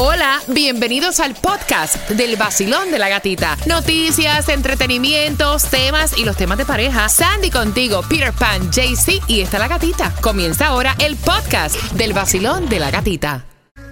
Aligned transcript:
Hola, 0.00 0.40
bienvenidos 0.46 1.18
al 1.18 1.34
podcast 1.34 2.08
del 2.10 2.36
vacilón 2.36 2.92
de 2.92 3.00
la 3.00 3.08
gatita. 3.08 3.56
Noticias, 3.66 4.48
entretenimientos, 4.48 5.64
temas 5.64 6.16
y 6.16 6.24
los 6.24 6.36
temas 6.36 6.56
de 6.56 6.64
pareja. 6.64 7.08
Sandy 7.08 7.50
contigo, 7.50 8.02
Peter 8.08 8.32
Pan, 8.32 8.70
JC 8.70 9.20
y 9.26 9.40
está 9.40 9.58
la 9.58 9.66
gatita. 9.66 10.14
Comienza 10.20 10.68
ahora 10.68 10.94
el 11.00 11.16
podcast 11.16 11.74
del 11.94 12.12
vacilón 12.12 12.68
de 12.68 12.78
la 12.78 12.92
gatita. 12.92 13.44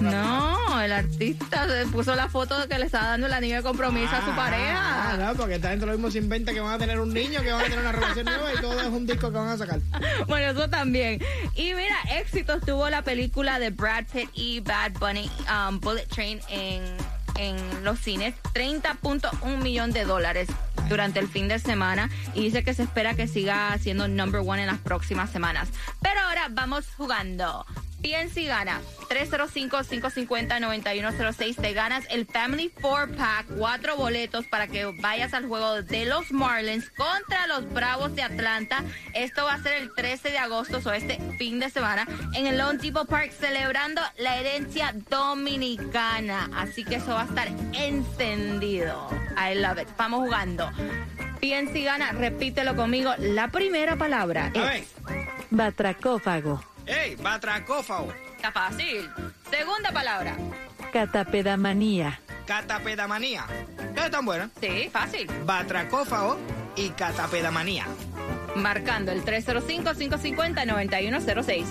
no, 0.00 0.80
el 0.80 0.92
artista 0.92 1.66
puso 1.90 2.14
la 2.14 2.28
foto 2.28 2.68
que 2.68 2.78
le 2.78 2.86
estaba 2.86 3.08
dando 3.08 3.26
el 3.26 3.32
anillo 3.32 3.56
de 3.56 3.62
compromiso 3.62 4.14
a 4.14 4.24
su 4.24 4.30
ah, 4.30 4.36
pareja. 4.36 5.12
Ah, 5.12 5.16
no, 5.16 5.34
porque 5.34 5.56
esta 5.56 5.70
gente 5.70 5.86
lo 5.86 5.92
mismo 5.92 6.10
se 6.10 6.18
inventa 6.18 6.52
que 6.52 6.60
van 6.60 6.74
a 6.74 6.78
tener 6.78 7.00
un 7.00 7.12
niño, 7.12 7.42
que 7.42 7.50
van 7.50 7.62
a 7.62 7.64
tener 7.64 7.80
una 7.80 7.92
relación 7.92 8.26
nueva 8.26 8.52
y 8.52 8.60
todo 8.60 8.80
es 8.80 8.86
un 8.86 9.06
disco 9.06 9.32
que 9.32 9.38
van 9.38 9.48
a 9.48 9.56
sacar. 9.56 9.80
bueno, 10.28 10.52
eso 10.52 10.68
también. 10.68 11.20
Y 11.54 11.74
mira, 11.74 11.96
éxito 12.18 12.60
tuvo 12.60 12.88
la 12.90 13.02
película 13.02 13.58
de 13.58 13.70
Brad 13.70 14.04
Pitt 14.12 14.30
y 14.34 14.60
Bad 14.60 14.92
Bunny, 15.00 15.30
um, 15.50 15.80
Bullet 15.80 16.06
Train, 16.06 16.40
en, 16.48 16.82
en 17.36 17.84
los 17.84 17.98
cines. 17.98 18.34
30.1 18.54 19.56
millón 19.56 19.92
de 19.92 20.04
dólares 20.04 20.48
durante 20.88 21.20
el 21.20 21.28
fin 21.28 21.48
de 21.48 21.58
semana 21.58 22.08
y 22.34 22.42
dice 22.42 22.64
que 22.64 22.74
se 22.74 22.84
espera 22.84 23.14
que 23.14 23.28
siga 23.28 23.76
siendo 23.78 24.08
number 24.08 24.40
one 24.44 24.62
en 24.62 24.68
las 24.68 24.78
próximas 24.78 25.30
semanas. 25.30 25.68
Pero 26.02 26.20
ahora 26.20 26.48
vamos 26.50 26.86
jugando. 26.96 27.66
Piensa 28.00 28.40
y 28.40 28.46
gana. 28.46 28.80
305-550-9106. 29.10 31.56
Te 31.56 31.72
ganas 31.72 32.04
el 32.10 32.26
Family 32.26 32.72
4-Pack. 32.80 33.56
Cuatro 33.58 33.96
boletos 33.96 34.46
para 34.46 34.68
que 34.68 34.84
vayas 35.00 35.34
al 35.34 35.46
juego 35.46 35.82
de 35.82 36.04
los 36.04 36.30
Marlins 36.30 36.90
contra 36.90 37.48
los 37.48 37.68
Bravos 37.72 38.14
de 38.14 38.22
Atlanta. 38.22 38.84
Esto 39.14 39.42
va 39.44 39.54
a 39.54 39.62
ser 39.62 39.82
el 39.82 39.92
13 39.92 40.30
de 40.30 40.38
agosto, 40.38 40.78
o 40.84 40.92
este 40.92 41.18
fin 41.38 41.58
de 41.58 41.70
semana, 41.70 42.06
en 42.34 42.46
el 42.46 42.58
Lone 42.58 42.78
Depot 42.78 43.08
Park, 43.08 43.32
celebrando 43.32 44.00
la 44.18 44.36
herencia 44.36 44.94
dominicana. 45.10 46.48
Así 46.54 46.84
que 46.84 46.96
eso 46.96 47.14
va 47.14 47.22
a 47.22 47.26
estar 47.26 47.48
encendido. 47.72 49.08
I 49.38 49.54
love 49.54 49.78
it. 49.78 49.88
Vamos 49.96 50.20
jugando. 50.20 50.70
Piensa 51.40 51.78
y 51.78 51.84
gana. 51.84 52.12
Repítelo 52.12 52.74
conmigo. 52.74 53.12
La 53.18 53.48
primera 53.48 53.96
palabra 53.96 54.50
es... 54.54 54.94
Batracófago. 55.50 56.62
¡Ey! 56.86 57.16
Batracófago. 57.16 58.12
Está 58.36 58.50
fácil. 58.52 59.08
Segunda 59.50 59.92
palabra. 59.92 60.36
Catapedamanía. 60.92 62.20
Catapedamanía. 62.46 63.44
¿Qué 63.94 64.10
tan 64.10 64.24
buena? 64.24 64.48
Sí, 64.60 64.88
fácil. 64.90 65.28
Batracófago 65.44 66.38
y 66.76 66.88
catapedamanía. 66.90 67.86
Marcando 68.56 69.12
el 69.12 69.22
305-550-9106. 69.24 71.66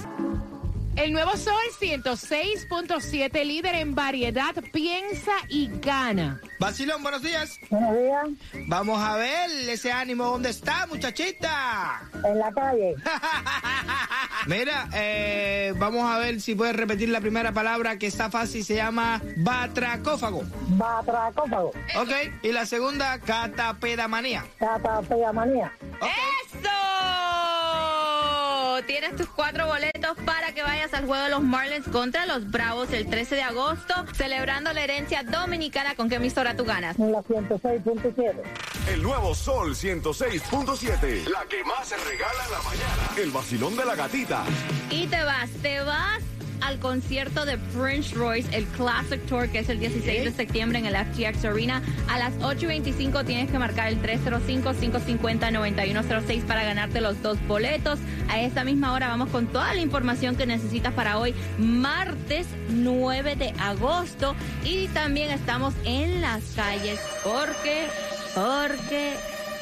El 0.98 1.14
nuevo 1.14 1.38
Sol 1.38 1.54
106.7, 1.80 3.46
líder 3.46 3.76
en 3.76 3.94
variedad, 3.94 4.56
piensa 4.74 5.32
y 5.48 5.70
gana. 5.80 6.42
Basilón, 6.60 7.04
buenos 7.04 7.22
días. 7.22 7.60
Buenos 7.70 7.96
días. 7.96 8.66
Vamos 8.66 9.00
a 9.00 9.16
ver 9.16 9.52
ese 9.70 9.92
ánimo, 9.92 10.26
¿dónde 10.26 10.50
está, 10.50 10.88
muchachita? 10.88 12.02
En 12.26 12.40
la 12.40 12.52
calle. 12.52 12.96
Mira, 14.48 14.90
eh, 14.96 15.72
vamos 15.78 16.10
a 16.10 16.18
ver 16.18 16.42
si 16.42 16.56
puedes 16.56 16.76
repetir 16.76 17.10
la 17.10 17.22
primera 17.22 17.52
palabra 17.52 18.00
que 18.00 18.08
está 18.08 18.32
fácil, 18.32 18.66
se 18.66 18.76
llama 18.76 19.22
batracófago. 19.38 20.42
Batracófago. 20.70 21.70
Ok, 21.96 22.12
y 22.42 22.52
la 22.52 22.66
segunda, 22.66 23.20
catapedamanía. 23.20 24.44
Catapedamanía. 24.58 25.72
¡Eso! 26.02 26.97
Tienes 28.86 29.16
tus 29.16 29.28
cuatro 29.28 29.66
boletos 29.68 30.18
para 30.26 30.54
que 30.54 30.62
vayas 30.62 30.94
al 30.94 31.06
juego 31.06 31.24
de 31.24 31.30
los 31.30 31.42
Marlins 31.42 31.88
contra 31.88 32.26
los 32.26 32.50
Bravos 32.50 32.92
el 32.94 33.10
13 33.10 33.36
de 33.36 33.44
agosto, 33.44 33.94
celebrando 34.14 34.72
la 34.74 34.84
herencia 34.84 35.24
dominicana. 35.24 35.96
¿Con 35.96 36.10
qué 36.10 36.16
emisora 36.16 36.56
tú 36.56 36.64
ganas? 36.64 36.98
La 37.00 37.22
106.7. 37.24 38.36
El 38.94 39.04
nuevo 39.04 39.34
Sol 39.34 39.76
106.7. 39.76 41.28
La 41.28 41.46
que 41.46 41.64
más 41.64 41.88
se 41.88 41.98
regala 41.98 42.46
en 42.46 42.52
la 42.52 42.62
mañana. 42.62 43.12
El 43.18 43.32
vacilón 43.32 43.76
de 43.76 43.86
la 43.86 43.96
gatita. 43.96 44.44
Y 44.90 45.08
te 45.08 45.24
vas, 45.24 45.50
te 45.62 45.82
vas 45.82 46.22
al 46.62 46.80
concierto 46.80 47.46
de 47.46 47.58
Prince 47.58 48.16
Royce, 48.16 48.56
el 48.56 48.64
Classic 48.66 49.20
Tour, 49.26 49.50
que 49.50 49.60
es 49.60 49.68
el 49.70 49.80
16 49.80 50.26
de 50.26 50.32
septiembre 50.32 50.80
en 50.80 50.86
el 50.86 50.96
FTX 50.96 51.44
Arena. 51.46 51.82
A 52.10 52.18
las 52.18 52.34
8.25 52.40 53.26
tienes 53.26 53.52
que 53.52 53.60
marcar 53.60 53.90
el 53.90 54.02
305-550-9106 54.02 56.44
para 56.44 56.64
ganarte 56.64 57.02
los 57.02 57.22
dos 57.22 57.38
boletos. 57.48 58.00
A 58.30 58.40
esta 58.42 58.64
misma 58.64 58.94
hora 58.94 59.08
vamos 59.08 59.30
con 59.30 59.48
toda 59.48 59.74
la 59.74 59.82
información 59.82 60.36
que 60.36 60.46
necesitas 60.46 60.94
para 60.94 61.18
hoy, 61.20 61.34
martes 61.58 62.48
9 62.70 63.36
de 63.36 63.50
agosto. 63.60 64.36
Y 64.64 64.88
también 64.90 65.32
estamos 65.32 65.74
en 65.86 66.22
las 66.22 66.44
calles 66.56 67.00
porque, 67.24 67.88
porque 68.34 69.16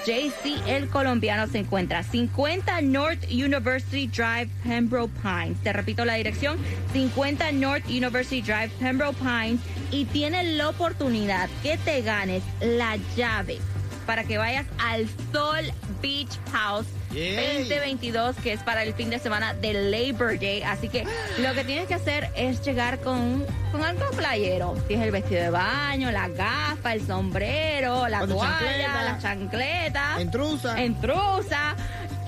JC 0.05 0.61
el 0.67 0.87
colombiano 0.89 1.47
se 1.47 1.57
encuentra 1.57 2.03
50 2.03 2.81
North 2.81 3.23
University 3.31 4.05
Drive, 4.05 4.49
Pembroke 4.63 5.11
Pines. 5.23 5.57
Te 5.63 5.73
repito 5.73 6.05
la 6.05 6.13
dirección, 6.13 6.59
50 6.93 7.51
North 7.53 7.87
University 7.89 8.41
Drive, 8.41 8.69
Pembroke 8.79 9.17
Pines. 9.17 9.59
Y 9.91 10.05
tienes 10.05 10.45
la 10.53 10.69
oportunidad 10.69 11.49
que 11.63 11.77
te 11.77 12.01
ganes 12.01 12.43
la 12.61 12.97
llave 13.15 13.59
para 14.05 14.23
que 14.23 14.37
vayas 14.37 14.65
al 14.79 15.07
Sol 15.31 15.71
Beach 16.01 16.39
House 16.51 16.87
2022, 17.09 18.35
que 18.37 18.53
es 18.53 18.61
para 18.61 18.83
el 18.83 18.93
fin 18.93 19.09
de 19.09 19.19
semana 19.19 19.53
de 19.53 19.73
Labor 19.73 20.39
Day. 20.39 20.61
Así 20.63 20.89
que 20.89 21.05
lo 21.39 21.53
que 21.53 21.63
tienes 21.63 21.87
que 21.87 21.95
hacer 21.95 22.29
es 22.35 22.61
llegar 22.61 22.99
con, 22.99 23.45
con 23.71 23.83
algo 23.83 24.05
playero. 24.11 24.75
Tienes 24.87 25.05
el 25.05 25.11
vestido 25.11 25.41
de 25.41 25.49
baño, 25.49 26.11
la 26.11 26.27
gafa, 26.27 26.93
el 26.93 27.05
sombrero, 27.05 28.07
la 28.07 28.27
toalla, 28.27 29.03
la 29.03 29.17
chancleta. 29.19 30.19
Entrusa. 30.19 30.81
Entrusa. 30.81 31.75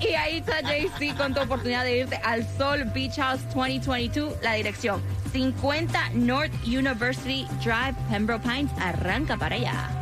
Y 0.00 0.14
ahí 0.14 0.38
está 0.38 0.60
JC 0.60 1.16
con 1.16 1.34
tu 1.34 1.40
oportunidad 1.40 1.82
de 1.82 1.98
irte 1.98 2.20
al 2.22 2.46
Sol 2.56 2.84
Beach 2.94 3.16
House 3.16 3.40
2022. 3.54 4.34
La 4.42 4.54
dirección 4.54 5.02
50 5.32 6.10
North 6.14 6.52
University 6.64 7.46
Drive, 7.64 7.94
Pembroke 8.08 8.42
Pines. 8.42 8.70
Arranca 8.80 9.36
para 9.36 9.56
allá. 9.56 9.97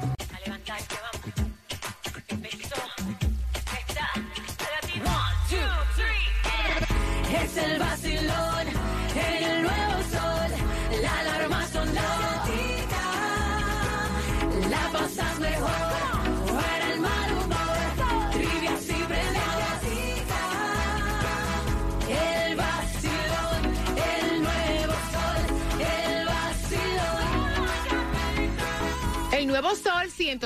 Sol. 29.76 30.05
El 30.26 30.26
vacilón. 30.26 30.26
El 30.26 30.26
nuevo 30.26 30.26
sol 30.26 30.36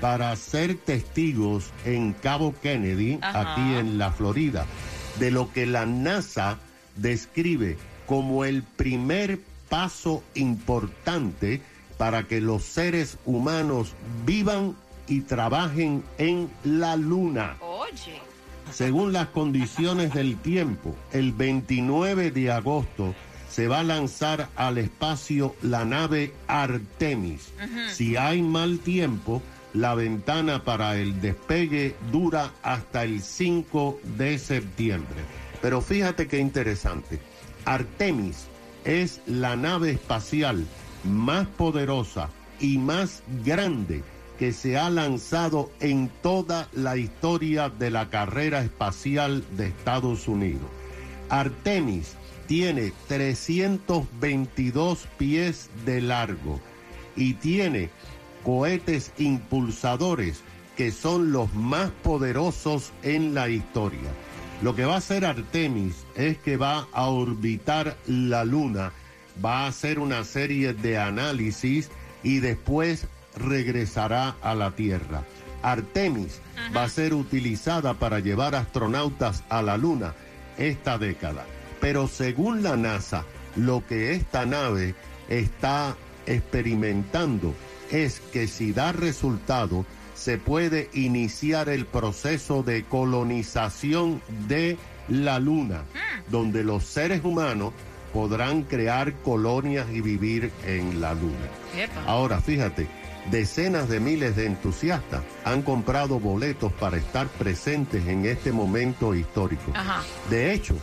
para 0.00 0.34
ser 0.36 0.76
testigos 0.76 1.70
en 1.84 2.12
Cabo 2.12 2.54
Kennedy, 2.62 3.18
Ajá. 3.20 3.52
aquí 3.52 3.74
en 3.74 3.98
la 3.98 4.12
Florida, 4.12 4.66
de 5.18 5.30
lo 5.30 5.52
que 5.52 5.66
la 5.66 5.86
NASA 5.86 6.58
describe 6.96 7.76
como 8.06 8.44
el 8.44 8.62
primer 8.62 9.40
paso 9.68 10.22
importante 10.34 11.60
para 11.98 12.24
que 12.24 12.40
los 12.40 12.62
seres 12.62 13.18
humanos 13.24 13.94
vivan 14.24 14.76
y 15.08 15.22
trabajen 15.22 16.04
en 16.18 16.50
la 16.64 16.96
luna. 16.96 17.56
Oye. 17.60 18.20
Según 18.72 19.12
las 19.12 19.28
condiciones 19.28 20.12
del 20.12 20.36
tiempo, 20.38 20.96
el 21.12 21.32
29 21.32 22.32
de 22.32 22.50
agosto 22.50 23.14
se 23.48 23.68
va 23.68 23.80
a 23.80 23.84
lanzar 23.84 24.48
al 24.56 24.78
espacio 24.78 25.54
la 25.62 25.84
nave 25.84 26.32
Artemis. 26.46 27.52
Si 27.92 28.16
hay 28.16 28.42
mal 28.42 28.80
tiempo, 28.80 29.42
la 29.72 29.94
ventana 29.94 30.64
para 30.64 30.96
el 30.96 31.20
despegue 31.20 31.94
dura 32.10 32.52
hasta 32.62 33.04
el 33.04 33.22
5 33.22 34.00
de 34.16 34.38
septiembre. 34.38 35.20
Pero 35.62 35.80
fíjate 35.80 36.26
qué 36.26 36.38
interesante. 36.38 37.20
Artemis 37.64 38.46
es 38.84 39.20
la 39.26 39.56
nave 39.56 39.90
espacial 39.90 40.64
más 41.04 41.46
poderosa 41.46 42.30
y 42.60 42.78
más 42.78 43.22
grande 43.44 44.02
que 44.38 44.52
se 44.52 44.76
ha 44.76 44.90
lanzado 44.90 45.70
en 45.80 46.10
toda 46.22 46.68
la 46.72 46.96
historia 46.96 47.68
de 47.68 47.90
la 47.90 48.10
carrera 48.10 48.60
espacial 48.62 49.44
de 49.56 49.68
Estados 49.68 50.28
Unidos. 50.28 50.68
Artemis 51.28 52.16
tiene 52.46 52.92
322 53.08 55.06
pies 55.18 55.68
de 55.84 56.00
largo 56.00 56.60
y 57.16 57.34
tiene 57.34 57.90
cohetes 58.44 59.12
impulsadores 59.18 60.42
que 60.76 60.92
son 60.92 61.32
los 61.32 61.52
más 61.54 61.90
poderosos 62.02 62.92
en 63.02 63.34
la 63.34 63.48
historia. 63.48 64.10
Lo 64.62 64.74
que 64.74 64.84
va 64.84 64.94
a 64.94 64.98
hacer 64.98 65.24
Artemis 65.24 66.04
es 66.14 66.38
que 66.38 66.56
va 66.56 66.86
a 66.92 67.06
orbitar 67.06 67.96
la 68.06 68.44
Luna, 68.44 68.92
va 69.44 69.64
a 69.64 69.66
hacer 69.68 69.98
una 69.98 70.24
serie 70.24 70.72
de 70.72 70.98
análisis 70.98 71.90
y 72.22 72.38
después 72.38 73.06
regresará 73.36 74.36
a 74.42 74.54
la 74.54 74.70
Tierra. 74.70 75.24
Artemis 75.62 76.40
va 76.74 76.84
a 76.84 76.88
ser 76.88 77.12
utilizada 77.14 77.94
para 77.94 78.20
llevar 78.20 78.54
astronautas 78.54 79.42
a 79.48 79.62
la 79.62 79.76
Luna 79.76 80.14
esta 80.58 80.98
década. 80.98 81.44
Pero 81.80 82.08
según 82.08 82.62
la 82.62 82.76
NASA, 82.76 83.24
lo 83.56 83.86
que 83.86 84.12
esta 84.12 84.46
nave 84.46 84.94
está 85.28 85.96
experimentando 86.26 87.54
es 87.90 88.20
que 88.32 88.48
si 88.48 88.72
da 88.72 88.92
resultado, 88.92 89.84
se 90.14 90.38
puede 90.38 90.90
iniciar 90.92 91.68
el 91.68 91.86
proceso 91.86 92.62
de 92.62 92.84
colonización 92.84 94.22
de 94.48 94.76
la 95.08 95.38
Luna, 95.38 95.84
donde 96.30 96.64
los 96.64 96.84
seres 96.84 97.24
humanos 97.24 97.72
podrán 98.12 98.62
crear 98.62 99.12
colonias 99.22 99.86
y 99.92 100.00
vivir 100.00 100.50
en 100.64 101.00
la 101.00 101.14
Luna. 101.14 101.48
Ahora, 102.06 102.40
fíjate, 102.40 102.88
decenas 103.30 103.88
de 103.88 104.00
miles 104.00 104.36
de 104.36 104.46
entusiastas 104.46 105.22
han 105.44 105.62
comprado 105.62 106.18
boletos 106.18 106.72
para 106.72 106.96
estar 106.96 107.28
presentes 107.28 108.06
en 108.06 108.24
este 108.24 108.52
momento 108.52 109.14
histórico. 109.14 109.70
Ajá. 109.74 110.02
De 110.30 110.52
hecho, 110.52 110.76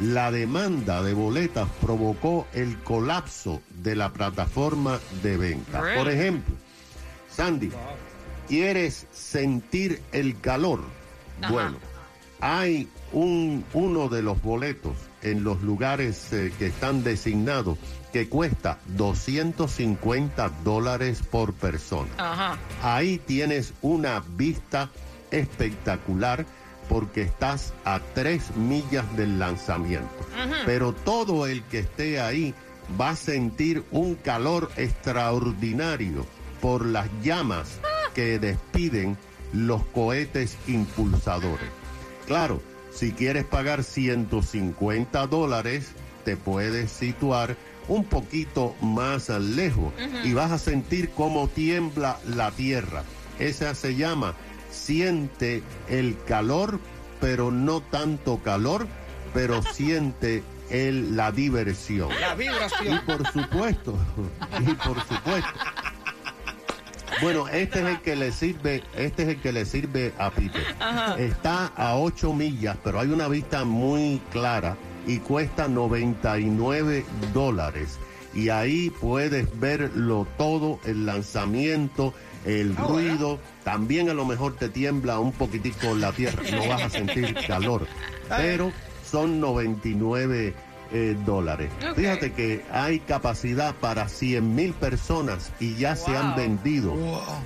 la 0.00 0.30
demanda 0.30 1.02
de 1.02 1.12
boletas 1.12 1.68
provocó 1.80 2.46
el 2.54 2.78
colapso 2.78 3.60
de 3.82 3.94
la 3.94 4.12
plataforma 4.12 4.98
de 5.22 5.36
venta. 5.36 5.82
Por 5.96 6.10
ejemplo, 6.10 6.54
Sandy, 7.30 7.70
¿quieres 8.48 9.06
sentir 9.12 10.02
el 10.12 10.40
calor? 10.40 10.80
Bueno, 11.48 11.76
hay 12.40 12.88
un, 13.12 13.64
uno 13.74 14.08
de 14.08 14.22
los 14.22 14.40
boletos 14.42 14.94
en 15.22 15.44
los 15.44 15.62
lugares 15.62 16.32
eh, 16.32 16.52
que 16.58 16.66
están 16.66 17.04
designados 17.04 17.78
que 18.12 18.28
cuesta 18.28 18.78
250 18.96 20.50
dólares 20.64 21.22
por 21.30 21.52
persona. 21.52 22.10
Ajá. 22.16 22.58
Ahí 22.82 23.18
tienes 23.18 23.74
una 23.82 24.22
vista 24.36 24.90
espectacular 25.30 26.46
porque 26.90 27.22
estás 27.22 27.72
a 27.84 28.00
tres 28.14 28.56
millas 28.56 29.04
del 29.16 29.38
lanzamiento. 29.38 30.10
Pero 30.66 30.92
todo 30.92 31.46
el 31.46 31.62
que 31.62 31.78
esté 31.78 32.20
ahí 32.20 32.52
va 33.00 33.10
a 33.10 33.16
sentir 33.16 33.84
un 33.92 34.16
calor 34.16 34.72
extraordinario 34.76 36.26
por 36.60 36.84
las 36.84 37.08
llamas 37.22 37.78
que 38.12 38.40
despiden 38.40 39.16
los 39.52 39.84
cohetes 39.86 40.58
impulsadores. 40.66 41.68
Claro, 42.26 42.60
si 42.92 43.12
quieres 43.12 43.44
pagar 43.44 43.84
150 43.84 45.28
dólares, 45.28 45.92
te 46.24 46.36
puedes 46.36 46.90
situar 46.90 47.56
un 47.86 48.02
poquito 48.02 48.74
más 48.80 49.28
lejos 49.28 49.92
y 50.24 50.32
vas 50.32 50.50
a 50.50 50.58
sentir 50.58 51.10
cómo 51.10 51.46
tiembla 51.46 52.18
la 52.26 52.50
tierra. 52.50 53.04
Esa 53.38 53.76
se 53.76 53.94
llama 53.94 54.34
siente 54.70 55.62
el 55.88 56.16
calor, 56.26 56.78
pero 57.20 57.50
no 57.50 57.80
tanto 57.80 58.38
calor, 58.38 58.86
pero 59.34 59.62
siente 59.72 60.42
el, 60.70 61.16
la 61.16 61.32
diversión. 61.32 62.08
La 62.20 62.34
Y 62.34 62.38
vibración. 62.38 63.00
por 63.06 63.26
supuesto, 63.32 63.98
y 64.60 64.74
por 64.74 65.00
supuesto. 65.06 65.50
Bueno, 67.22 67.48
este 67.48 67.80
es 67.80 67.86
el 67.86 68.00
que 68.00 68.16
le 68.16 68.32
sirve, 68.32 68.82
este 68.96 69.24
es 69.24 69.28
el 69.30 69.40
que 69.42 69.52
le 69.52 69.66
sirve 69.66 70.14
a 70.18 70.30
Peter. 70.30 70.64
Está 71.18 71.66
a 71.76 71.96
8 71.96 72.32
millas, 72.32 72.78
pero 72.82 72.98
hay 73.00 73.08
una 73.08 73.28
vista 73.28 73.64
muy 73.64 74.22
clara 74.30 74.76
y 75.06 75.18
cuesta 75.18 75.68
99 75.68 77.04
dólares. 77.34 77.98
Y 78.32 78.48
ahí 78.48 78.90
puedes 78.90 79.58
verlo 79.58 80.26
todo, 80.38 80.78
el 80.84 81.04
lanzamiento, 81.04 82.14
el 82.44 82.74
Ah, 82.78 82.82
ruido. 82.86 83.38
También 83.64 84.08
a 84.10 84.14
lo 84.14 84.24
mejor 84.24 84.56
te 84.56 84.68
tiembla 84.68 85.18
un 85.18 85.32
poquitico 85.32 85.94
la 85.94 86.12
tierra, 86.12 86.42
no 86.52 86.68
vas 86.68 86.82
a 86.82 86.90
sentir 86.90 87.34
calor. 87.46 87.86
Pero 88.28 88.72
son 89.10 89.40
99 89.40 90.54
eh, 90.92 91.16
dólares. 91.24 91.70
Fíjate 91.94 92.32
que 92.32 92.64
hay 92.72 92.98
capacidad 93.00 93.74
para 93.76 94.08
100 94.08 94.54
mil 94.56 94.72
personas 94.72 95.52
y 95.60 95.76
ya 95.76 95.94
se 95.94 96.16
han 96.16 96.30
Wow. 96.30 96.36
vendido 96.36 96.94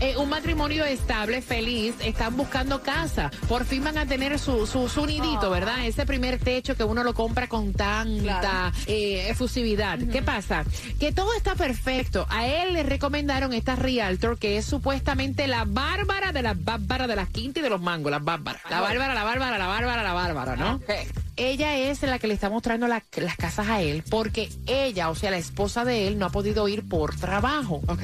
Eh, 0.00 0.16
un 0.16 0.28
matrimonio 0.28 0.84
estable, 0.84 1.42
feliz, 1.42 1.94
están 2.00 2.36
buscando 2.36 2.82
casa. 2.82 3.30
Por 3.48 3.64
fin 3.64 3.84
van 3.84 3.98
a 3.98 4.06
tener 4.06 4.38
su, 4.38 4.66
su, 4.66 4.88
su 4.88 5.06
nidito, 5.06 5.50
¿verdad? 5.50 5.86
Ese 5.86 6.06
primer 6.06 6.38
techo 6.38 6.76
que 6.76 6.84
uno 6.84 7.02
lo 7.02 7.14
compra 7.14 7.48
con 7.48 7.72
tanta 7.72 8.72
eh, 8.86 9.26
efusividad. 9.28 9.98
¿Qué 10.12 10.22
pasa? 10.22 10.64
Que 10.98 11.12
todo 11.12 11.32
está 11.34 11.54
perfecto. 11.54 12.26
A 12.28 12.46
él 12.46 12.74
le 12.74 12.82
recomendaron 12.82 13.52
esta 13.52 13.76
Realtor, 13.76 14.38
que 14.38 14.56
es 14.56 14.64
supuestamente 14.64 15.46
la 15.46 15.64
bárbara 15.64 16.32
de 16.32 16.42
las 16.42 16.62
bárbaras 16.62 17.08
de 17.08 17.16
las 17.16 17.28
quintas 17.28 17.60
y 17.60 17.64
de 17.64 17.70
los 17.70 17.80
mangos, 17.80 18.10
las 18.10 18.24
bárbaras. 18.24 18.62
La 18.68 18.80
bárbara, 18.80 19.14
la 19.14 19.24
bárbara, 19.24 19.58
la 19.58 19.66
bárbara, 19.66 19.85
la 20.02 20.12
bárbara, 20.12 20.56
¿no? 20.56 20.80
Ella 21.38 21.76
es 21.76 22.00
la 22.02 22.18
que 22.18 22.26
le 22.28 22.34
está 22.34 22.48
mostrando 22.48 22.88
la- 22.88 23.04
las 23.16 23.36
casas 23.36 23.68
a 23.68 23.82
él 23.82 24.02
porque 24.08 24.48
ella, 24.66 25.10
o 25.10 25.14
sea, 25.14 25.30
la 25.30 25.36
esposa 25.36 25.84
de 25.84 26.06
él, 26.08 26.18
no 26.18 26.24
ha 26.26 26.30
podido 26.30 26.66
ir 26.66 26.88
por 26.88 27.14
trabajo. 27.14 27.82
Ok. 27.88 28.02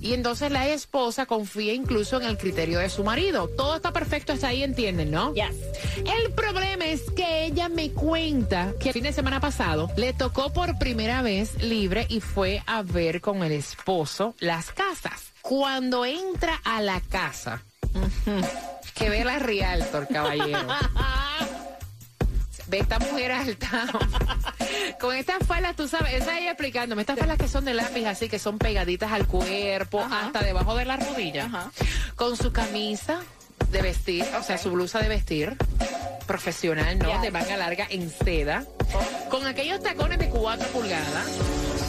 Y 0.00 0.12
entonces 0.12 0.50
la 0.50 0.66
esposa 0.68 1.26
confía 1.26 1.72
incluso 1.72 2.20
en 2.20 2.26
el 2.26 2.36
criterio 2.36 2.80
de 2.80 2.90
su 2.90 3.04
marido. 3.04 3.48
Todo 3.56 3.76
está 3.76 3.92
perfecto 3.92 4.32
hasta 4.32 4.48
ahí, 4.48 4.64
¿entienden, 4.64 5.12
no? 5.12 5.32
Yes. 5.34 5.54
El 5.98 6.32
problema 6.32 6.84
es 6.86 7.02
que 7.12 7.44
ella 7.46 7.68
me 7.68 7.90
cuenta 7.92 8.72
que 8.80 8.88
el 8.88 8.92
fin 8.94 9.04
de 9.04 9.12
semana 9.12 9.40
pasado 9.40 9.88
le 9.96 10.12
tocó 10.12 10.52
por 10.52 10.76
primera 10.78 11.22
vez 11.22 11.62
libre 11.62 12.06
y 12.08 12.20
fue 12.20 12.62
a 12.66 12.82
ver 12.82 13.20
con 13.20 13.44
el 13.44 13.52
esposo 13.52 14.34
las 14.40 14.72
casas. 14.72 15.32
Cuando 15.42 16.04
entra 16.04 16.60
a 16.64 16.80
la 16.82 17.00
casa, 17.00 17.62
que 18.94 19.10
ve 19.10 19.24
la 19.24 19.38
Realtor, 19.38 20.08
caballero. 20.08 20.66
Ve 22.66 22.78
esta 22.78 22.98
mujer 22.98 23.32
alta. 23.32 23.86
Con 25.00 25.14
estas 25.14 25.46
faldas, 25.46 25.76
tú 25.76 25.86
sabes, 25.86 26.14
esa 26.14 26.38
ella 26.38 26.52
explicándome, 26.52 27.02
estas 27.02 27.18
faldas 27.18 27.36
que 27.36 27.48
son 27.48 27.64
de 27.64 27.74
lápiz 27.74 28.06
así, 28.06 28.28
que 28.28 28.38
son 28.38 28.58
pegaditas 28.58 29.12
al 29.12 29.26
cuerpo, 29.26 30.00
hasta 30.00 30.42
debajo 30.42 30.74
de 30.74 30.84
la 30.84 30.96
rodilla. 30.96 31.46
Ajá. 31.46 31.70
Con 32.16 32.36
su 32.36 32.52
camisa 32.52 33.20
de 33.70 33.82
vestir, 33.82 34.24
o 34.38 34.42
sea, 34.42 34.56
su 34.56 34.70
blusa 34.70 35.00
de 35.00 35.08
vestir 35.08 35.56
profesional, 36.26 36.98
¿no? 36.98 37.20
De 37.20 37.30
manga 37.30 37.56
larga 37.56 37.86
en 37.90 38.10
seda. 38.10 38.64
Con 39.28 39.46
aquellos 39.46 39.82
tacones 39.82 40.18
de 40.18 40.30
4 40.30 40.68
pulgadas. 40.68 41.26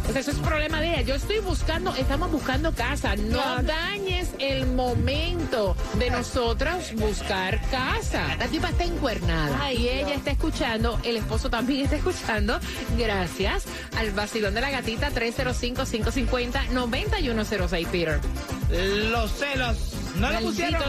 O 0.09 0.13
sea, 0.13 0.21
eso 0.21 0.31
es 0.31 0.39
problema 0.39 0.81
de 0.81 0.91
ella. 0.91 1.01
Yo 1.03 1.15
estoy 1.15 1.39
buscando, 1.41 1.95
estamos 1.95 2.31
buscando 2.31 2.73
casa. 2.73 3.17
No 3.17 3.63
dañes 3.63 4.31
el 4.39 4.67
momento 4.67 5.75
de 5.99 6.11
nosotros 6.11 6.93
buscar 6.95 7.61
casa. 7.71 8.37
La 8.37 8.47
tipa 8.47 8.69
está 8.69 8.85
encuernada 8.85 9.59
Ay, 9.61 9.79
y 9.79 9.89
ella 9.89 10.15
está 10.15 10.31
escuchando, 10.31 11.01
el 11.05 11.17
esposo 11.17 11.51
también 11.51 11.83
está 11.85 11.97
escuchando. 11.97 12.61
Gracias 12.97 13.65
al 13.97 14.13
vacilón 14.13 14.55
de 14.55 14.61
la 14.61 14.71
gatita 14.71 15.11
305-550-9106, 15.11 17.87
Peter. 17.89 18.21
Los 19.11 19.33
celos. 19.33 20.02
No 20.17 20.29
Malditos 20.29 20.53
pusieron, 20.53 20.83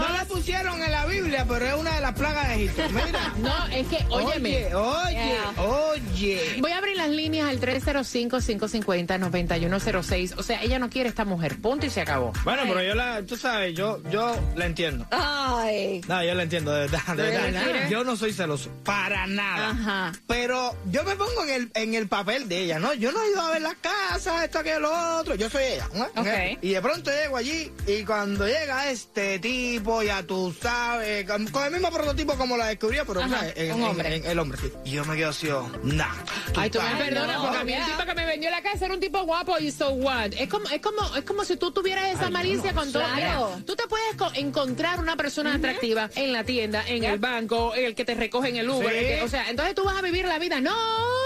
no 0.00 0.08
le 0.18 0.24
pusieron 0.26 0.82
en 0.82 0.90
la 0.90 1.06
Biblia, 1.06 1.44
pero 1.48 1.64
es 1.66 1.74
una 1.74 1.94
de 1.94 2.00
las 2.00 2.14
plagas 2.14 2.48
de 2.48 2.54
Egipto. 2.54 2.82
Mira. 2.90 3.32
No, 3.42 3.66
es 3.68 3.86
que, 3.88 4.04
óyeme. 4.10 4.74
Oye, 4.74 4.76
oye, 4.76 5.12
Yeah. 5.12 5.52
oye. 5.62 6.56
Voy 6.60 6.70
a 6.72 6.78
abrir 6.78 6.96
las 6.96 7.08
líneas 7.10 7.48
al 7.48 7.60
305-550-9106. 7.60 10.34
O 10.38 10.42
sea, 10.42 10.62
ella 10.62 10.78
no 10.78 10.88
quiere 10.90 11.08
esta 11.08 11.24
mujer. 11.24 11.58
Punto 11.60 11.86
y 11.86 11.90
se 11.90 12.00
acabó. 12.00 12.32
Bueno, 12.44 12.62
pero 12.66 12.82
yo 12.82 12.94
la, 12.94 13.22
tú 13.22 13.36
sabes, 13.36 13.74
yo, 13.74 14.00
yo 14.10 14.34
la 14.56 14.66
entiendo. 14.66 15.06
Ay. 15.10 16.00
No, 16.08 16.22
yo 16.24 16.34
la 16.34 16.42
entiendo, 16.44 16.72
de 16.72 16.80
verdad, 16.88 17.16
de 17.16 17.22
¿De 17.22 17.30
verdad. 17.30 17.88
Yo 17.90 18.04
no 18.04 18.16
soy 18.16 18.32
celoso, 18.32 18.70
para 18.84 19.26
nada. 19.26 19.70
Ajá. 19.70 20.12
Pero 20.26 20.74
yo 20.86 21.04
me 21.04 21.14
pongo 21.16 21.44
en 21.44 21.50
el, 21.50 21.70
en 21.74 21.94
el 21.94 22.08
papel 22.08 22.48
de 22.48 22.60
ella, 22.60 22.78
¿no? 22.78 22.94
Yo 22.94 23.12
no 23.12 23.22
he 23.22 23.30
ido 23.30 23.40
a 23.40 23.50
ver 23.50 23.62
las 23.62 23.74
casas, 23.76 24.44
esto, 24.44 24.58
aquello, 24.60 24.80
lo 24.80 25.18
otro. 25.18 25.34
Yo 25.34 25.50
soy 25.50 25.64
ella, 25.64 25.88
¿no? 25.94 26.04
Ok. 26.20 26.28
Y 26.62 26.70
de 26.70 26.80
pronto 26.82 27.10
llego 27.10 27.36
allí 27.36 27.70
y 27.86 28.04
cuando 28.04 28.46
llego 28.46 28.61
llega 28.62 28.90
este 28.90 29.38
tipo, 29.38 30.02
ya 30.02 30.22
tú 30.22 30.54
sabes, 30.60 31.26
con, 31.28 31.46
con 31.48 31.64
el 31.64 31.72
mismo 31.72 31.90
prototipo 31.90 32.34
como 32.36 32.56
la 32.56 32.66
descubrió, 32.68 33.04
pero 33.06 33.20
Ajá, 33.20 33.38
¿sabes? 33.38 33.52
En- 33.56 33.72
un 33.72 33.80
en- 33.80 33.86
hombre. 33.88 34.16
en- 34.16 34.24
el 34.24 34.38
hombre, 34.38 34.58
sí. 34.60 34.72
Y 34.84 34.90
yo 34.92 35.04
me 35.04 35.16
quedo 35.16 35.30
así, 35.30 35.48
oh, 35.48 35.68
nah. 35.82 36.14
Ay, 36.56 36.70
tú 36.70 36.78
me 36.80 37.04
perdonas, 37.04 37.38
porque 37.38 37.58
a 37.58 37.64
mí 37.64 37.72
el 37.72 37.84
tipo 37.84 38.04
que 38.04 38.14
me 38.14 38.24
vendió 38.26 38.50
la 38.50 38.62
casa 38.62 38.84
era 38.84 38.94
un 38.94 39.00
tipo 39.00 39.22
guapo 39.24 39.58
y 39.58 39.70
so 39.70 39.90
what. 39.90 40.32
Es 40.38 40.48
como, 40.48 40.68
es 40.68 40.80
como, 40.80 41.16
es 41.16 41.24
como 41.24 41.44
si 41.44 41.56
tú 41.56 41.72
tuvieras 41.72 42.08
esa 42.14 42.30
malicia 42.30 42.72
con 42.72 42.90
todo. 42.92 43.02
Claro. 43.02 43.50
Mira, 43.54 43.66
tú 43.66 43.74
te 43.76 43.86
puedes 43.88 44.14
co- 44.16 44.30
encontrar 44.34 45.00
una 45.00 45.16
persona 45.16 45.54
atractiva 45.54 46.08
en 46.14 46.32
la 46.32 46.44
tienda, 46.44 46.84
en 46.86 47.04
el 47.04 47.18
banco, 47.18 47.74
el 47.74 47.94
que 47.94 48.04
te 48.04 48.14
recoge 48.14 48.48
en 48.50 48.56
el 48.56 48.70
Uber. 48.70 48.90
Sí. 48.90 48.96
el 48.98 49.06
que- 49.18 49.22
o 49.22 49.28
sea, 49.28 49.50
entonces 49.50 49.74
tú 49.74 49.84
vas 49.84 49.96
a 49.96 50.02
vivir 50.02 50.24
la 50.26 50.38
vida. 50.38 50.60
No, 50.60 50.74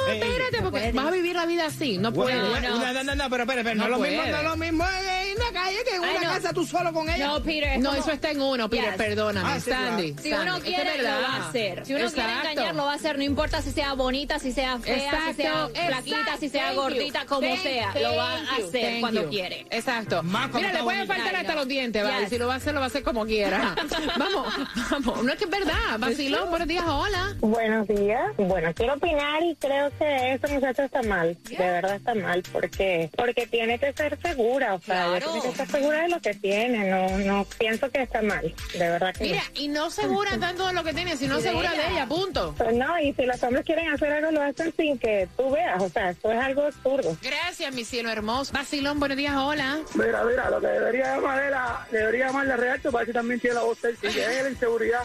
espérate, 0.09 0.63
porque 0.63 0.93
vas 0.93 1.07
a 1.07 1.11
vivir 1.11 1.37
la 1.37 1.47
vida 1.47 1.67
así. 1.67 1.99
No 1.99 2.13
puedes. 2.13 2.37
Bueno, 2.37 2.51
bueno, 2.51 2.69
no, 2.79 2.93
no, 2.93 3.05
no, 3.05 3.15
no, 3.15 3.31
pero 3.31 3.45
no, 3.45 3.75
No 3.75 3.89
lo 3.89 3.99
mismo, 3.99 4.19
puede. 4.21 4.31
no 4.33 4.39
es 4.39 4.45
lo 4.45 4.57
mismo 4.57 4.85
en 4.89 5.26
la 5.39 5.53
calle 5.61 5.79
que 5.89 5.97
en 5.97 6.05
Ay, 6.05 6.17
una 6.17 6.27
no. 6.29 6.35
casa 6.35 6.53
tú 6.53 6.67
solo 6.67 6.93
con 6.93 7.09
ella. 7.09 7.27
No, 7.27 7.43
Peter. 7.43 7.73
es 7.75 7.81
No, 7.81 7.91
como- 7.91 8.03
eso 8.03 8.13
está 8.13 8.31
en 8.31 8.41
uno, 8.41 8.69
Peter, 8.71 8.87
Yes. 8.91 8.97
perdóname, 8.97 9.49
Ah, 9.53 9.61
sí, 9.61 9.71
Sandy. 9.71 10.15
Si 10.23 10.31
Sandy, 10.31 10.43
uno 10.49 10.57
es 10.57 10.63
que 10.65 10.75
quiere, 10.75 11.03
lo 11.03 11.09
va 11.09 11.37
a 11.37 11.49
hacer. 11.49 11.87
Si 11.87 11.95
uno 11.95 12.11
quiere 12.11 12.33
engañar, 12.33 12.75
lo 12.75 12.85
va 12.85 12.93
a 12.93 12.97
hacer. 12.97 13.17
No 13.19 13.25
importa 13.25 13.63
si 13.63 13.73
sea 13.73 13.93
bonita, 13.95 14.39
si 14.39 14.53
sea 14.53 14.79
fea, 14.79 14.97
Exacto, 14.97 15.27
si 15.29 15.43
sea 15.43 15.69
flaquita, 15.87 16.19
exacto. 16.21 16.41
si 16.41 16.49
sea 16.49 16.63
Thank 16.67 16.75
you. 16.75 16.81
gordita, 16.83 17.27
como 17.27 17.41
Thank- 17.49 17.63
sea. 17.63 17.95
Lo 18.01 18.17
va 18.17 18.33
a 18.33 18.43
hacer 18.57 18.71
thank 18.71 19.01
cuando 19.01 19.23
you. 19.25 19.31
quiere. 19.31 19.67
Exacto. 19.71 20.23
Más 20.23 20.53
Mira, 20.53 20.73
le 20.73 20.83
pueden 20.83 21.07
faltar 21.07 21.35
Ay, 21.35 21.41
hasta 21.41 21.53
no. 21.55 21.59
los 21.61 21.69
dientes, 21.69 22.03
¿vale? 22.05 22.21
Yes. 22.21 22.29
Si 22.31 22.39
lo 22.39 22.47
va 22.47 22.55
a 22.55 22.57
hacer, 22.57 22.75
lo 22.75 22.81
va 22.81 22.87
a 22.87 22.89
hacer 22.89 23.03
como 23.03 23.25
quiera. 23.27 23.75
vamos, 24.19 24.47
vamos. 24.91 25.25
No 25.25 25.33
es 25.33 25.39
que 25.39 25.45
es 25.45 25.51
verdad. 25.51 25.99
Vacilón, 25.99 26.51
buenos 26.51 26.69
días, 26.69 26.85
hola. 26.87 27.35
Buenos 27.41 27.87
días. 27.89 28.23
Bueno, 28.37 28.73
quiero 28.75 28.95
opinar 28.95 29.43
y 29.43 29.55
creo 29.57 29.91
que 29.99 30.35
ese 30.35 30.49
muchacho 30.49 30.83
está 30.83 31.03
mal. 31.03 31.37
De 31.49 31.57
verdad 31.57 31.97
está 31.97 32.15
mal 32.15 32.43
porque 32.53 33.11
porque 33.17 33.47
tiene 33.47 33.79
que 33.79 33.93
ser 33.93 34.19
segura. 34.23 34.75
O 34.75 34.81
sea, 34.81 35.07
Claro. 35.27 35.41
tiene 35.41 35.43
que 35.43 35.63
estar 35.63 35.69
segura 35.81 36.03
de 36.03 36.09
lo 36.09 36.21
que 36.21 36.35
tiene. 36.35 36.91
No 36.91 37.19
no 37.19 37.45
pienso 37.59 37.91
que 37.91 38.03
está 38.03 38.23
mal. 38.23 38.55
De 38.73 38.79
verdad 38.79 39.15
que 39.15 39.25
Mira, 39.25 39.43
y 39.55 39.69
no 39.69 39.91
segura 39.91 40.39
tanto 40.39 40.67
de 40.67 40.73
lo 40.73 40.85
que 40.85 40.93
tiene, 40.95 41.17
sino 41.17 41.41
segura 41.41 41.71
de 41.73 41.89
ella. 41.93 42.07
punto. 42.07 42.47
no. 42.47 42.55
Pues 42.55 42.75
no, 42.75 42.99
y 43.01 43.13
si 43.15 43.23
los 43.27 43.43
hombres 43.43 43.65
quieren 43.65 43.89
hacer 43.93 44.13
algo, 44.13 44.31
lo 44.31 44.43
hacen 44.43 44.73
sin 44.77 44.99
que 44.99 45.29
tú 45.37 45.51
veas. 45.51 45.83
O 45.83 45.89
sea, 45.89 46.11
esto 46.11 46.31
es 46.33 46.39
algo 46.41 46.63
absurdo. 46.63 47.17
Gracias, 47.23 47.73
mi 47.75 47.85
cielo 47.85 48.11
hermoso. 48.11 48.53
Vacilón, 48.53 48.99
buenos 49.01 49.17
días, 49.17 49.35
hola. 49.37 49.79
Mira, 49.95 50.25
mira, 50.25 50.51
lo 50.51 50.61
que 50.61 50.67
debería 50.67 51.17
llamar 51.17 51.43
era, 51.43 51.87
debería 51.91 52.27
llamarle 52.27 52.53
a 52.53 52.57
Realto 52.57 52.91
para 52.93 53.05
que 53.07 53.13
también 53.13 53.41
tiene 53.41 53.55
la 53.57 53.63
voz 53.63 53.79
sexy, 53.79 54.09
que 54.09 54.21
es 54.25 54.43
la 54.43 54.51
inseguridad. 54.51 55.03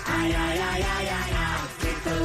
Ay, 0.05 0.33
ay, 0.33 0.60
ay, 0.60 0.60
ay, 0.60 1.07
ay, 1.07 1.07
ay. 1.07 1.63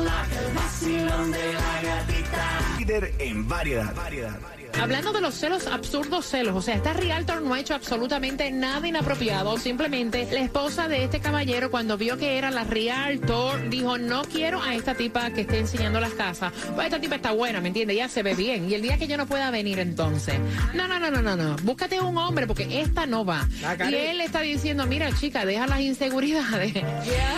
Late 0.05 0.37
el 0.47 0.55
vacilón 0.55 1.31
de 1.31 1.53
la 1.53 1.83
gatita. 1.83 2.77
Líder 2.79 3.15
en 3.19 3.49
variedad. 3.49 3.95
variedad. 3.95 4.39
Hablando 4.81 5.13
de 5.13 5.21
los 5.21 5.35
celos, 5.35 5.67
absurdos 5.67 6.27
celos. 6.27 6.55
O 6.55 6.63
sea, 6.63 6.77
esta 6.77 6.93
realtor 6.93 7.43
no 7.43 7.55
ha 7.55 7.61
hecho 7.61 7.75
absolutamente 7.75 8.51
nada 8.51 8.87
inapropiado. 8.87 9.59
Simplemente 9.59 10.29
la 10.31 10.41
esposa 10.41 10.89
de 10.89 11.05
este 11.05 11.21
caballero, 11.21 11.71
cuando 11.71 11.97
vio 11.99 12.17
que 12.17 12.39
era 12.39 12.51
la 12.51 12.65
realtor, 12.65 13.69
dijo: 13.69 13.99
No 13.99 14.23
quiero 14.23 14.63
a 14.63 14.75
esta 14.75 14.95
tipa 14.95 15.31
que 15.31 15.43
esté 15.43 15.59
enseñando 15.59 16.01
las 16.01 16.13
casas. 16.13 16.53
Pues 16.75 16.87
esta 16.87 17.01
tipa 17.01 17.17
está 17.17 17.33
buena, 17.33 17.61
¿me 17.61 17.69
entiendes? 17.69 17.97
Ya 17.97 18.09
se 18.09 18.23
ve 18.23 18.35
bien. 18.35 18.71
Y 18.71 18.75
el 18.75 18.83
día 18.83 18.99
que 18.99 19.09
yo 19.09 19.17
no 19.17 19.27
pueda 19.27 19.51
venir, 19.51 19.79
entonces. 19.81 20.39
No, 20.75 20.87
no, 20.87 20.99
no, 21.01 21.11
no, 21.11 21.23
no, 21.23 21.37
no. 21.37 21.57
Búscate 21.63 22.01
un 22.01 22.17
hombre 22.17 22.47
porque 22.47 22.81
esta 22.81 23.07
no 23.07 23.25
va. 23.25 23.49
Ah, 23.65 23.77
Y 23.91 23.95
él 23.95 24.19
le 24.19 24.25
está 24.25 24.41
diciendo: 24.41 24.87
Mira, 24.87 25.11
chica, 25.19 25.45
deja 25.45 25.67
las 25.67 25.81
inseguridades. 25.81 26.75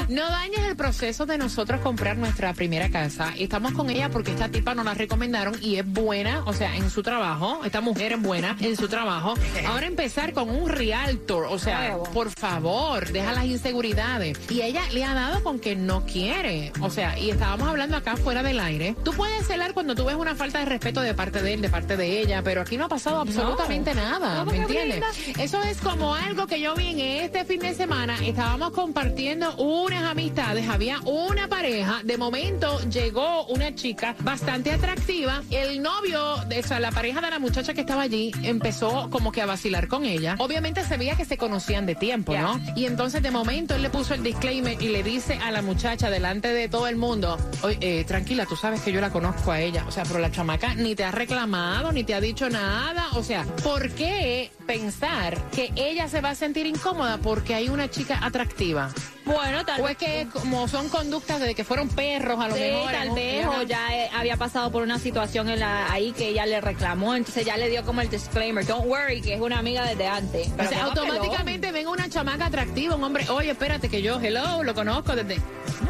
No 0.08 0.28
dañes 0.28 0.60
el 0.60 0.76
proceso 0.76 1.26
de 1.26 1.38
nosotros 1.38 1.80
comprar 1.80 2.18
nuestra 2.18 2.52
primera 2.52 2.90
casa. 2.90 3.32
Estamos 3.38 3.72
con 3.72 3.88
ella 3.90 4.10
porque 4.10 4.32
esta 4.32 4.48
tipa 4.48 4.74
nos 4.74 4.84
la 4.84 4.94
recomendaron 4.94 5.56
y 5.62 5.76
es 5.76 5.86
buena, 5.86 6.42
o 6.46 6.52
sea, 6.52 6.76
en 6.76 6.90
su 6.90 7.02
trabajo. 7.02 7.29
Esta 7.64 7.80
mujer 7.80 8.12
es 8.12 8.20
buena 8.20 8.56
en 8.60 8.76
su 8.76 8.88
trabajo. 8.88 9.34
Ahora 9.66 9.86
empezar 9.86 10.32
con 10.32 10.50
un 10.50 10.68
realtor, 10.68 11.44
o 11.44 11.58
sea, 11.58 11.96
por 12.12 12.30
favor, 12.30 13.10
deja 13.12 13.32
las 13.32 13.44
inseguridades. 13.44 14.38
Y 14.50 14.62
ella 14.62 14.82
le 14.92 15.04
ha 15.04 15.14
dado 15.14 15.42
con 15.42 15.60
que 15.60 15.76
no 15.76 16.04
quiere. 16.04 16.72
O 16.80 16.90
sea, 16.90 17.18
y 17.18 17.30
estábamos 17.30 17.68
hablando 17.68 17.96
acá 17.96 18.16
fuera 18.16 18.42
del 18.42 18.58
aire. 18.58 18.96
Tú 19.04 19.12
puedes 19.12 19.46
celar 19.46 19.74
cuando 19.74 19.94
tú 19.94 20.04
ves 20.04 20.16
una 20.16 20.34
falta 20.34 20.58
de 20.58 20.64
respeto 20.64 21.00
de 21.00 21.14
parte 21.14 21.42
de 21.42 21.54
él, 21.54 21.60
de 21.60 21.68
parte 21.68 21.96
de 21.96 22.20
ella, 22.20 22.42
pero 22.42 22.62
aquí 22.62 22.76
no 22.76 22.86
ha 22.86 22.88
pasado 22.88 23.20
absolutamente 23.20 23.94
nada. 23.94 24.40
¿Cómo 24.40 24.50
¿Me 24.50 24.58
entiendes? 24.58 25.04
Eso 25.38 25.62
es 25.62 25.78
como 25.78 26.14
algo 26.14 26.46
que 26.46 26.60
yo 26.60 26.74
vi 26.74 26.88
en 26.88 27.00
este 27.00 27.44
fin 27.44 27.60
de 27.60 27.74
semana. 27.74 28.16
Estábamos 28.24 28.70
compartiendo 28.70 29.54
unas 29.56 30.04
amistades, 30.04 30.68
había 30.68 30.98
una 31.04 31.48
pareja. 31.48 32.00
De 32.04 32.16
momento 32.16 32.80
llegó 32.88 33.44
una 33.46 33.74
chica 33.74 34.16
bastante 34.20 34.72
atractiva. 34.72 35.42
El 35.50 35.82
novio, 35.82 36.34
o 36.34 36.62
sea, 36.66 36.80
la 36.80 36.90
pareja 36.90 37.19
de 37.20 37.30
la 37.30 37.38
muchacha 37.38 37.74
que 37.74 37.80
estaba 37.80 38.02
allí, 38.02 38.32
empezó 38.42 39.08
como 39.10 39.32
que 39.32 39.42
a 39.42 39.46
vacilar 39.46 39.88
con 39.88 40.04
ella. 40.04 40.36
Obviamente 40.38 40.84
se 40.84 40.96
veía 40.96 41.16
que 41.16 41.24
se 41.24 41.36
conocían 41.36 41.86
de 41.86 41.94
tiempo. 41.94 42.34
¿no? 42.34 42.60
Y 42.76 42.86
entonces 42.86 43.22
de 43.22 43.30
momento 43.30 43.74
él 43.74 43.82
le 43.82 43.90
puso 43.90 44.14
el 44.14 44.22
disclaimer 44.22 44.80
y 44.80 44.88
le 44.88 45.02
dice 45.02 45.38
a 45.42 45.50
la 45.50 45.62
muchacha 45.62 46.10
delante 46.10 46.48
de 46.48 46.68
todo 46.68 46.86
el 46.86 46.96
mundo, 46.96 47.38
oye, 47.62 47.78
eh, 47.80 48.04
tranquila, 48.04 48.46
tú 48.46 48.56
sabes 48.56 48.80
que 48.80 48.92
yo 48.92 49.00
la 49.00 49.10
conozco 49.10 49.52
a 49.52 49.60
ella. 49.60 49.84
O 49.86 49.90
sea, 49.90 50.04
pero 50.04 50.18
la 50.18 50.30
chamaca 50.30 50.74
ni 50.74 50.94
te 50.94 51.04
ha 51.04 51.10
reclamado, 51.10 51.92
ni 51.92 52.04
te 52.04 52.14
ha 52.14 52.20
dicho 52.20 52.48
nada. 52.48 53.08
O 53.14 53.22
sea, 53.22 53.44
¿por 53.62 53.90
qué 53.90 54.50
pensar 54.66 55.36
que 55.50 55.72
ella 55.76 56.08
se 56.08 56.20
va 56.20 56.30
a 56.30 56.34
sentir 56.34 56.66
incómoda 56.66 57.18
porque 57.18 57.54
hay 57.54 57.68
una 57.68 57.90
chica 57.90 58.24
atractiva? 58.24 58.92
Bueno, 59.32 59.64
tal 59.64 59.80
O 59.80 59.84
vez. 59.84 59.92
es 59.92 59.98
que 59.98 60.26
como 60.32 60.68
son 60.68 60.88
conductas 60.88 61.40
de 61.40 61.54
que 61.54 61.64
fueron 61.64 61.88
perros 61.88 62.38
a 62.40 62.48
lo 62.48 62.54
Sí, 62.54 62.60
mejor. 62.60 62.92
tal 62.92 63.08
¿no? 63.08 63.14
vez, 63.14 63.46
o 63.46 63.62
ya 63.62 63.96
eh, 63.96 64.10
había 64.14 64.36
pasado 64.36 64.70
por 64.70 64.82
una 64.82 64.98
situación 64.98 65.48
en 65.48 65.60
la, 65.60 65.90
ahí 65.92 66.12
que 66.12 66.28
ella 66.28 66.46
le 66.46 66.60
reclamó, 66.60 67.14
entonces 67.14 67.44
ya 67.44 67.56
le 67.56 67.68
dio 67.68 67.84
como 67.84 68.00
el 68.00 68.10
disclaimer, 68.10 68.64
don't 68.66 68.86
worry, 68.86 69.20
que 69.20 69.34
es 69.34 69.40
una 69.40 69.58
amiga 69.58 69.84
desde 69.86 70.06
antes. 70.06 70.48
O 70.58 70.68
sea, 70.68 70.84
automáticamente 70.84 71.72
ven 71.72 71.88
una 71.88 72.08
chamaca 72.08 72.46
atractiva, 72.46 72.94
un 72.96 73.04
hombre, 73.04 73.28
oye, 73.30 73.50
espérate 73.50 73.88
que 73.88 74.02
yo, 74.02 74.20
hello, 74.20 74.62
lo 74.62 74.74
conozco 74.74 75.14
desde... 75.14 75.40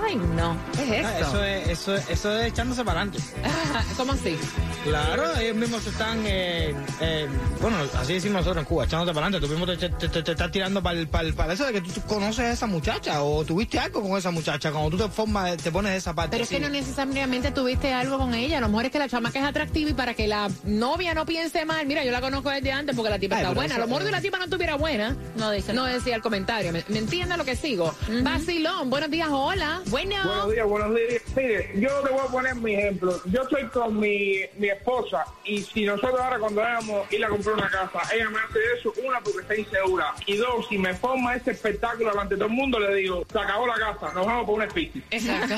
Ay, 0.03 0.17
no, 0.17 0.57
¿qué 0.77 1.01
es 1.01 1.05
Ah, 1.07 1.19
esto? 1.19 1.27
Eso 1.29 1.45
es, 1.45 1.69
eso, 1.69 1.95
es- 1.97 2.11
eso 2.11 2.39
es 2.39 2.47
echándose 2.53 2.85
para 2.85 3.01
adelante. 3.03 3.23
¿Cómo 3.97 4.13
así? 4.13 4.39
Claro, 4.85 5.37
ellos 5.39 5.57
mismos 5.57 5.83
se 5.83 5.91
están, 5.91 6.23
eh, 6.27 6.75
eh, 7.03 7.27
bueno, 7.61 7.77
así 7.99 8.15
decimos 8.15 8.37
nosotros 8.41 8.63
en 8.63 8.65
Cuba, 8.65 8.85
echándote 8.87 9.13
para 9.13 9.27
adelante. 9.27 9.47
Tú 9.47 9.53
mismo 9.53 9.67
te, 9.67 9.77
te- 9.77 10.09
te- 10.09 10.23
te 10.23 10.31
estás 10.33 10.51
tirando 10.51 10.83
para, 10.83 11.05
para, 11.07 11.53
eso 11.53 11.67
de 11.67 11.75
que 11.75 11.81
tú 11.83 12.01
conoces 12.09 12.39
a 12.41 12.53
esa 12.53 12.67
muchacha 12.67 13.23
o 13.23 13.45
tuviste 13.45 13.79
algo 13.79 14.01
con 14.03 14.17
esa 14.17 14.31
muchacha. 14.31 14.73
Cuando 14.73 14.91
tú 14.91 14.97
te 14.97 15.09
formas, 15.11 15.59
te 15.59 15.71
pones 15.71 15.93
de 15.93 15.99
esa 15.99 16.15
parte. 16.15 16.31
Pero 16.31 16.45
es 16.45 16.49
que 16.51 16.61
no 16.61 16.71
necesariamente 16.71 17.51
tuviste 17.51 17.93
algo 17.93 18.17
con 18.17 18.33
ella. 18.35 18.57
A 18.57 18.61
lo 18.63 18.69
mejor 18.69 18.87
es 18.87 18.91
que 18.91 18.99
la 18.99 19.09
chamaca 19.09 19.39
es 19.39 19.45
atractiva 19.45 19.91
y 19.91 19.93
para 19.95 20.15
que 20.15 20.27
la 20.27 20.49
novia 20.65 21.13
no 21.13 21.27
piense 21.27 21.67
mal, 21.67 21.85
mira, 21.87 22.03
yo 22.03 22.11
la 22.11 22.23
conozco 22.23 22.49
desde 22.49 22.73
antes 22.73 22.97
porque 22.97 23.11
la 23.11 23.19
tipa 23.19 23.37
Ay, 23.37 23.43
está 23.43 23.55
buena. 23.55 23.75
A 23.75 23.79
lo 23.81 23.87
mejor 23.87 24.05
de 24.05 24.11
la 24.13 24.23
tipa 24.23 24.39
no 24.39 24.45
estuviera 24.45 24.77
buena. 24.77 25.15
No 25.37 25.51
dice 25.51 25.75
No 25.75 25.85
decía 25.85 26.17
el 26.17 26.23
comentario. 26.23 26.73
¿Me, 26.73 26.83
me 26.89 26.99
entiende 27.01 27.37
lo 27.37 27.45
que 27.45 27.55
sigo? 27.55 27.95
Vacilón, 28.23 28.89
buenos 28.89 29.11
días, 29.11 29.29
hola. 29.31 29.83
Bueno. 29.89 30.17
Buenos 30.25 30.53
días, 30.53 30.67
buenos 30.67 30.95
días. 30.97 31.23
Mire, 31.37 31.71
yo 31.77 31.91
te 32.01 32.09
voy 32.11 32.21
a 32.27 32.31
poner 32.31 32.55
mi 32.55 32.75
ejemplo. 32.77 33.21
Yo 33.27 33.43
estoy 33.43 33.67
con 33.69 33.99
mi, 34.01 34.37
mi 34.57 34.70
esposa 34.73 35.25
y 35.45 35.63
si 35.63 35.85
nosotros 35.85 36.21
ahora 36.21 36.39
cuando 36.39 36.61
vamos 36.61 37.13
ir 37.13 37.25
a 37.25 37.29
comprar 37.29 37.55
una 37.57 37.71
casa, 37.71 38.01
ella 38.13 38.31
me 38.31 38.39
hace 38.39 38.59
eso, 38.79 38.93
una 39.05 39.21
porque 39.21 39.41
está 39.41 39.57
insegura 39.57 40.15
y 40.27 40.37
dos, 40.37 40.67
si 40.69 40.79
me 40.79 40.95
forma 40.95 41.35
ese 41.35 41.53
espectáculo 41.53 42.11
delante 42.11 42.35
de 42.35 42.39
todo 42.39 42.49
el 42.49 42.55
mundo, 42.55 42.79
le 42.79 42.95
digo, 42.95 43.25
se 43.31 43.39
acabó 43.39 43.67
la 43.67 43.75
casa, 43.75 44.13
nos 44.13 44.27
vamos 44.27 44.47
por 44.47 44.61
un 44.61 44.71
speaking. 44.71 45.05
Exacto. 45.11 45.55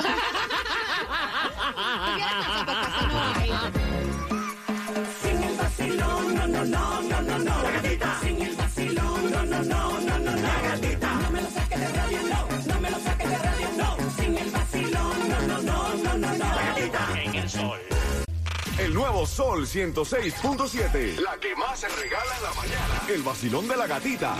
Sin 5.21 5.43
el 5.43 5.55
vacilón, 5.57 6.35
no, 6.35 6.47
no, 6.47 6.65
no, 6.65 7.01
no, 7.01 7.21
no, 7.21 7.39
no. 7.39 7.63
La 7.63 7.71
gatita. 7.71 8.19
Sin 8.21 8.41
el 8.41 8.55
vacilón, 8.55 9.31
no, 9.31 9.43
no, 9.45 9.63
no, 9.63 9.99
no, 9.99 10.19
no, 10.19 10.19
no. 10.19 10.41
La 10.41 10.61
gatita. 10.61 11.13
No 11.13 11.31
me 11.31 11.41
lo 11.41 11.49
saques 11.49 11.79
de 11.79 11.87
radio, 11.87 12.19
no. 12.23 12.73
No 12.73 12.81
me 12.81 12.89
lo 12.91 12.99
saques 12.99 13.29
de 13.29 13.37
radio, 13.37 13.67
no. 13.77 14.11
Sin 14.11 14.37
el 14.37 14.51
vacilón, 14.51 15.29
no, 15.29 15.41
no, 15.41 15.61
no, 15.61 15.93
no, 15.95 16.17
no, 16.17 16.37
no. 16.37 16.55
La 16.55 16.65
gatita. 16.65 17.21
En 17.23 17.35
el 17.35 17.49
sol. 17.49 17.92
El 18.83 18.93
nuevo 18.93 19.25
Sol 19.25 19.65
106.7. 19.65 21.17
La 21.21 21.37
que 21.39 21.55
más 21.55 21.79
se 21.79 21.87
regala 21.87 22.35
en 22.35 22.43
la 22.43 22.51
mañana. 22.53 23.01
El 23.07 23.23
vacilón 23.23 23.65
de 23.69 23.77
la 23.77 23.87
gatita. 23.87 24.35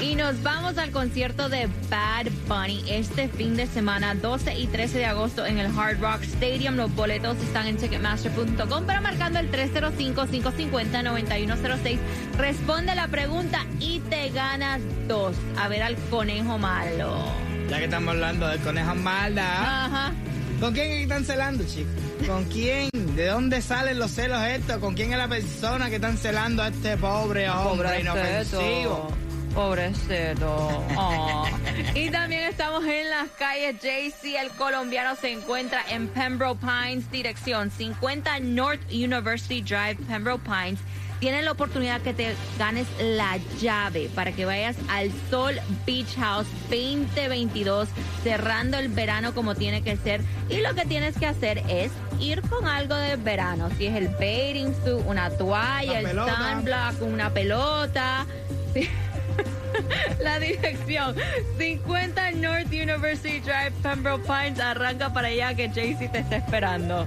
Y 0.00 0.14
nos 0.14 0.40
vamos 0.44 0.78
al 0.78 0.92
concierto 0.92 1.48
de 1.48 1.68
Bad 1.90 2.26
Bunny 2.46 2.84
este 2.88 3.28
fin 3.28 3.56
de 3.56 3.66
semana, 3.66 4.14
12 4.14 4.54
y 4.54 4.68
13 4.68 4.98
de 4.98 5.06
agosto 5.06 5.44
en 5.44 5.58
el 5.58 5.76
Hard 5.76 6.00
Rock 6.00 6.22
Stadium. 6.22 6.76
Los 6.76 6.94
boletos 6.94 7.36
están 7.38 7.66
en 7.66 7.78
Ticketmaster.com, 7.78 8.84
pero 8.86 9.02
marcando 9.02 9.40
el 9.40 9.50
305-550-9106. 9.50 11.98
Responde 12.38 12.94
la 12.94 13.08
pregunta 13.08 13.66
y 13.80 13.98
te 13.98 14.30
ganas 14.30 14.82
dos. 15.08 15.34
A 15.58 15.66
ver 15.66 15.82
al 15.82 15.96
conejo 16.10 16.58
malo. 16.58 17.24
Ya 17.68 17.78
que 17.78 17.86
estamos 17.86 18.14
hablando 18.14 18.46
del 18.46 18.60
conejo 18.60 18.94
mala. 18.94 19.86
Ajá. 19.86 20.12
¿Con 20.60 20.74
quién 20.74 20.92
están 20.92 21.24
celando, 21.24 21.64
chicos? 21.64 21.92
¿Con 22.26 22.44
quién? 22.44 22.90
¿De 23.16 23.26
dónde 23.28 23.62
salen 23.62 23.98
los 23.98 24.10
celos 24.10 24.42
estos? 24.44 24.76
¿Con 24.76 24.94
quién 24.94 25.10
es 25.12 25.18
la 25.18 25.26
persona 25.26 25.88
que 25.88 25.96
están 25.96 26.18
celando 26.18 26.62
a 26.62 26.68
este 26.68 26.98
pobre 26.98 27.48
hombre 27.48 27.88
Pobrecito. 27.88 28.60
inofensivo? 28.60 29.10
Pobrecito. 29.54 30.84
Oh. 30.96 31.46
Y 31.94 32.10
también 32.10 32.44
estamos 32.44 32.84
en 32.84 33.08
las 33.08 33.28
calles. 33.30 33.76
JC, 33.76 34.36
el 34.38 34.50
colombiano, 34.50 35.16
se 35.16 35.32
encuentra 35.32 35.82
en 35.88 36.08
Pembroke 36.08 36.60
Pines, 36.60 37.10
dirección 37.10 37.70
50 37.70 38.40
North 38.40 38.80
University 38.92 39.62
Drive, 39.62 39.96
Pembroke 40.06 40.42
Pines. 40.44 40.78
Tienes 41.20 41.44
la 41.44 41.52
oportunidad 41.52 42.00
que 42.00 42.14
te 42.14 42.34
ganes 42.58 42.86
la 42.98 43.38
llave 43.60 44.10
para 44.14 44.32
que 44.32 44.46
vayas 44.46 44.74
al 44.88 45.12
Sol 45.28 45.54
Beach 45.86 46.16
House 46.16 46.46
2022, 46.70 47.88
cerrando 48.24 48.78
el 48.78 48.88
verano 48.88 49.34
como 49.34 49.54
tiene 49.54 49.82
que 49.82 49.98
ser. 49.98 50.22
Y 50.48 50.62
lo 50.62 50.74
que 50.74 50.86
tienes 50.86 51.18
que 51.18 51.26
hacer 51.26 51.62
es 51.68 51.92
ir 52.18 52.40
con 52.42 52.66
algo 52.66 52.94
de 52.94 53.16
verano. 53.16 53.68
Si 53.76 53.86
es 53.86 53.96
el 53.96 54.08
bathing 54.08 54.74
suit, 54.82 55.04
una 55.06 55.28
toalla, 55.28 56.00
el 56.00 56.08
sunblock, 56.08 57.02
una 57.02 57.30
pelota. 57.30 58.26
Sí. 58.72 58.88
La 60.22 60.38
dirección 60.38 61.14
50 61.58 62.30
North 62.32 62.72
University 62.72 63.40
Drive, 63.40 63.72
Pembroke 63.82 64.24
Pines. 64.24 64.58
Arranca 64.58 65.12
para 65.12 65.28
allá 65.28 65.54
que 65.54 65.68
Jaycee 65.68 66.08
te 66.08 66.20
está 66.20 66.36
esperando. 66.36 67.06